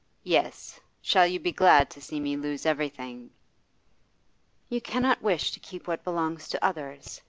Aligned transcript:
'Yes; 0.23 0.79
shall 0.99 1.27
you 1.27 1.39
be 1.39 1.51
glad 1.51 1.91
to 1.91 2.01
see 2.01 2.19
me 2.19 2.35
lose 2.35 2.65
everything?' 2.65 3.29
'You 4.67 4.81
cannot 4.81 5.21
wish 5.21 5.51
to 5.51 5.59
keep 5.59 5.87
what 5.87 6.03
belongs 6.03 6.47
to 6.49 6.65
others. 6.65 7.19